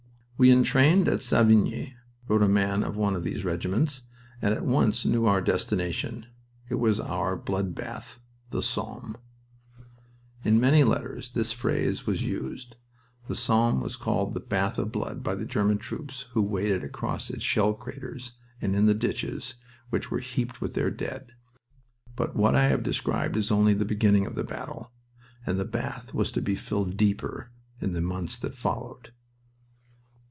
"We 0.37 0.49
entrained 0.51 1.07
at 1.07 1.21
Savigny," 1.21 1.93
wrote 2.27 2.41
a 2.41 2.47
man 2.47 2.81
of 2.83 2.97
one 2.97 3.15
of 3.15 3.23
these 3.23 3.45
regiments, 3.45 4.01
"and 4.41 4.55
at 4.55 4.65
once 4.65 5.05
knew 5.05 5.27
our 5.27 5.39
destination. 5.39 6.25
It 6.67 6.79
was 6.79 6.99
our 6.99 7.33
old 7.35 7.45
blood 7.45 7.75
bath 7.75 8.19
the 8.49 8.63
Somme." 8.63 9.17
In 10.43 10.59
many 10.59 10.83
letters 10.83 11.29
this 11.33 11.51
phrase 11.51 12.07
was 12.07 12.23
used. 12.23 12.75
The 13.27 13.35
Somme 13.35 13.81
was 13.81 13.95
called 13.95 14.33
the 14.33 14.39
"Bath 14.39 14.79
of 14.79 14.91
Blood" 14.91 15.21
by 15.21 15.35
the 15.35 15.45
German 15.45 15.77
troops 15.77 16.23
who 16.31 16.41
waded 16.41 16.83
across 16.83 17.29
its 17.29 17.43
shell 17.43 17.75
craters 17.75 18.31
and 18.59 18.75
in 18.75 18.87
the 18.87 18.95
ditches 18.95 19.53
which 19.91 20.09
were 20.09 20.21
heaped 20.21 20.59
with 20.59 20.73
their 20.73 20.89
dead. 20.89 21.33
But 22.15 22.35
what 22.35 22.55
I 22.55 22.63
have 22.65 22.81
described 22.81 23.37
is 23.37 23.51
only 23.51 23.75
the 23.75 23.85
beginning 23.85 24.25
of 24.25 24.33
the 24.33 24.43
battle, 24.43 24.91
and 25.45 25.59
the 25.59 25.65
bath 25.65 26.15
was 26.15 26.31
to 26.31 26.41
be 26.41 26.55
filled 26.55 26.97
deeper 26.97 27.51
in 27.79 27.93
the 27.93 28.01
months 28.01 28.39
that 28.39 28.55
followed. 28.55 29.11